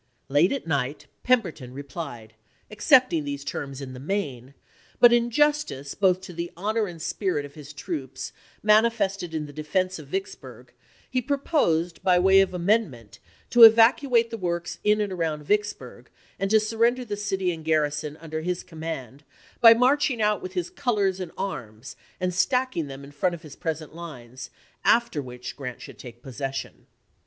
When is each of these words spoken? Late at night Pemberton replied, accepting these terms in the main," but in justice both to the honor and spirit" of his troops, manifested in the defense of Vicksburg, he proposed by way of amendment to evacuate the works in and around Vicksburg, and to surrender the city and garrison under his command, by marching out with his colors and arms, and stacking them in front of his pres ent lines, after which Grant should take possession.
Late 0.29 0.51
at 0.51 0.65
night 0.65 1.05
Pemberton 1.23 1.75
replied, 1.75 2.33
accepting 2.71 3.23
these 3.23 3.43
terms 3.43 3.81
in 3.81 3.93
the 3.93 3.99
main," 3.99 4.55
but 4.99 5.13
in 5.13 5.29
justice 5.29 5.93
both 5.93 6.21
to 6.21 6.33
the 6.33 6.51
honor 6.57 6.87
and 6.87 6.99
spirit" 6.99 7.45
of 7.45 7.53
his 7.53 7.71
troops, 7.71 8.33
manifested 8.63 9.35
in 9.35 9.45
the 9.45 9.53
defense 9.53 9.99
of 9.99 10.07
Vicksburg, 10.07 10.73
he 11.07 11.21
proposed 11.21 12.01
by 12.01 12.17
way 12.17 12.41
of 12.41 12.51
amendment 12.51 13.19
to 13.51 13.61
evacuate 13.61 14.31
the 14.31 14.39
works 14.39 14.79
in 14.83 15.01
and 15.01 15.13
around 15.13 15.43
Vicksburg, 15.43 16.09
and 16.39 16.49
to 16.49 16.59
surrender 16.59 17.05
the 17.05 17.15
city 17.15 17.51
and 17.51 17.63
garrison 17.63 18.17
under 18.17 18.41
his 18.41 18.63
command, 18.63 19.23
by 19.59 19.75
marching 19.75 20.19
out 20.19 20.41
with 20.41 20.53
his 20.53 20.71
colors 20.71 21.19
and 21.19 21.31
arms, 21.37 21.95
and 22.19 22.33
stacking 22.33 22.87
them 22.87 23.03
in 23.03 23.11
front 23.11 23.35
of 23.35 23.43
his 23.43 23.55
pres 23.55 23.83
ent 23.83 23.93
lines, 23.93 24.49
after 24.83 25.21
which 25.21 25.55
Grant 25.55 25.79
should 25.79 25.99
take 25.99 26.23
possession. 26.23 26.87